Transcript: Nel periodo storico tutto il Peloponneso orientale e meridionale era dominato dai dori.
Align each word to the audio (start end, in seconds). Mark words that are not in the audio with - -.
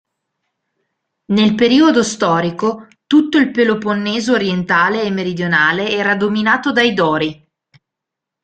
Nel 1.25 1.53
periodo 1.53 2.01
storico 2.01 2.87
tutto 3.05 3.37
il 3.37 3.51
Peloponneso 3.51 4.33
orientale 4.33 5.03
e 5.03 5.11
meridionale 5.11 5.89
era 5.91 6.15
dominato 6.15 6.71
dai 6.71 6.93
dori. 6.95 7.47